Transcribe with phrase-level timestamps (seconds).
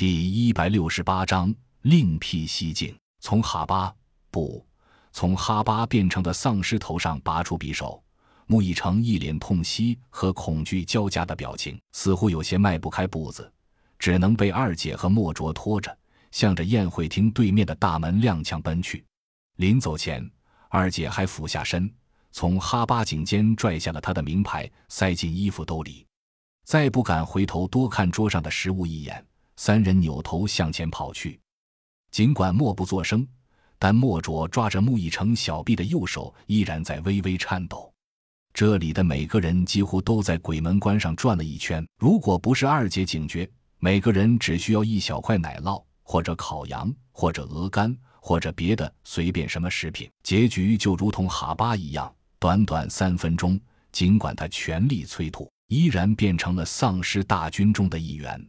[0.00, 2.96] 第一百六十八章另辟蹊径。
[3.20, 3.94] 从哈巴
[4.30, 4.66] 不，
[5.12, 8.02] 从哈巴变成的丧尸头上拔出匕首，
[8.46, 13.52] 穆易成一脸痛惜和恐惧交加的表情，似乎有些迈不开步子，
[13.98, 15.94] 只能被二姐和莫卓拖着，
[16.30, 19.04] 向着宴会厅对面的大门踉跄奔去。
[19.56, 20.26] 临走前，
[20.70, 21.92] 二姐还俯下身，
[22.32, 26.06] 从哈巴颈间拽下了他的名牌，塞进衣服兜里，
[26.64, 29.22] 再不敢回头多看桌上的食物一眼。
[29.62, 31.38] 三人扭头向前跑去，
[32.10, 33.28] 尽管默不作声，
[33.78, 37.92] 但莫卓抓着穆易成小臂的右手依然在微微颤抖。
[38.54, 41.86] 这里的每个人几乎都在鬼门关上转了一圈。
[41.98, 43.46] 如果不是二姐警觉，
[43.80, 53.60] 每个人只需要一小块奶酪，或者烤羊，或者鹅肝，或者别的随便什么食品，结局就如同哈巴一样，短短三分钟，
[53.92, 58.42] 尽管他全力催吐，依然变成了丧尸大军中的一员。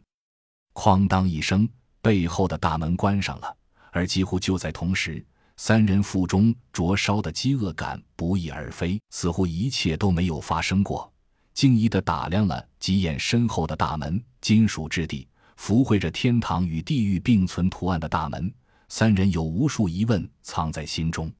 [0.74, 1.68] 哐当一声，
[2.00, 3.56] 背后的大门关上了。
[3.90, 5.24] 而几乎就在同时，
[5.56, 11.12] 三人腹中灼烧的饥饿感不翼而飞，似乎一切都没有发生过。
[11.52, 18.52] 惊疑地打量了几眼身后的大门，金属质地，浮绘着天堂与地狱并存图案的大门。
[18.88, 21.30] 三人有无数疑问藏在心中。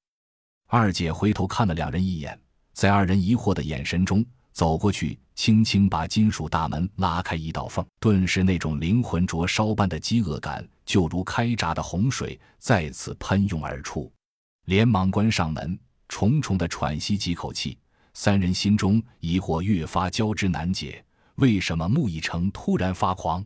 [0.67, 2.39] 二姐回头看了两人一眼，
[2.75, 4.25] 在二人疑惑的眼神中。
[4.53, 14.13] 走过去，轻轻把金属大门拉开一道缝，顿时那种灵魂灼烧般的饥饿感，就如开闸的洪水再次喷涌而出。
[14.67, 17.77] 连忙关上门，重重的喘息几口气。
[18.15, 21.05] 三人心中疑惑越发交织难解：
[21.37, 23.45] 为什么穆以成突然发狂？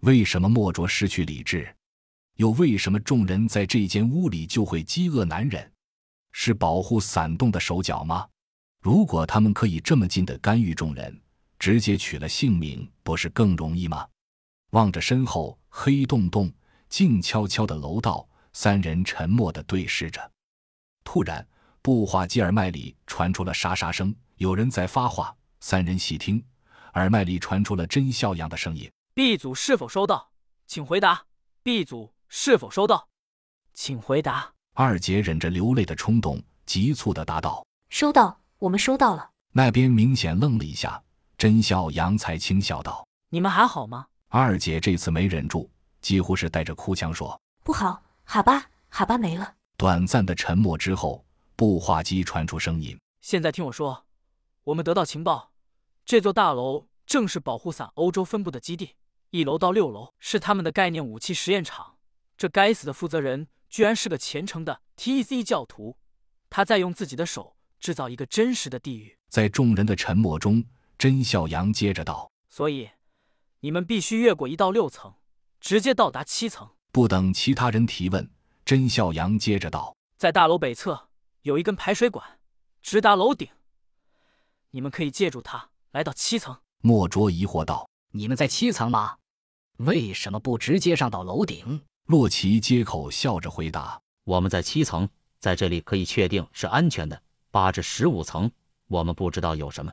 [0.00, 1.72] 为什么莫卓失去理智？
[2.36, 5.70] 又为什么众人在这间屋里就会饥饿难忍？
[6.32, 8.26] 是保护伞动的手脚吗？
[8.80, 11.20] 如果他们可以这么近的干预众人，
[11.58, 14.08] 直接取了性命，不是更容易吗？
[14.70, 16.50] 望着身后黑洞洞、
[16.88, 20.30] 静悄悄的楼道，三人沉默的对视着。
[21.04, 21.46] 突然，
[21.82, 25.36] 布话机耳麦里传出了沙沙声，有人在发话。
[25.60, 26.42] 三人细听，
[26.94, 30.30] 耳麦里传出了真笑阳的声音：“B 组是否收到？
[30.66, 31.26] 请回答。
[31.62, 33.06] ”“B 组是否收到？
[33.74, 39.30] 请回答。”二姐忍着流泪的冲动，急促的答道：“收到。”我们收到了。
[39.52, 41.02] 那边明显愣了一下，
[41.38, 45.68] 甄笑杨才轻笑道：“你们还好吗？”二姐这次没忍住，
[46.02, 51.24] 几乎是带着哭腔说：“不好，哈巴，哈巴没了。”短暂的沉默之后，
[51.56, 54.04] 步话机传出声音：“现在听我说，
[54.64, 55.52] 我们得到情报，
[56.04, 58.94] 这座大楼正是保护伞欧洲分部的基地，
[59.30, 61.96] 一楼到六楼是他们的概念武器实验场。
[62.36, 65.96] 这该死的负责人居然是个虔诚的 T.E.C 教徒，
[66.50, 69.16] 他在用自己的手。”制造一个真实的地狱。
[69.28, 70.64] 在众人的沉默中，
[70.98, 72.90] 甄笑阳接着道：“所以，
[73.60, 75.14] 你们必须越过一到六层，
[75.60, 78.28] 直接到达七层。”不等其他人提问，
[78.64, 81.08] 甄笑阳接着道：“在大楼北侧
[81.42, 82.38] 有一根排水管，
[82.82, 83.48] 直达楼顶。
[84.72, 89.16] 你们可以借助它来到七层。”莫卓疑惑道：“你们在七层吗？
[89.76, 95.08] 为什么不直接上到楼顶？”洛奇接口笑着回答：“我们在七层，
[95.38, 98.50] 在这里可以确定是安全的。”八至十五层，
[98.86, 99.92] 我们不知道有什么。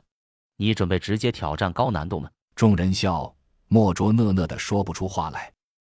[0.56, 2.30] 你准备直接挑战高难度吗？
[2.54, 3.34] 众人笑，
[3.68, 5.52] 莫卓讷讷的说不出话来。